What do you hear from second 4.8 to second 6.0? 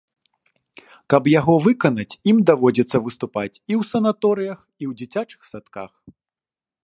і ў дзіцячых садках.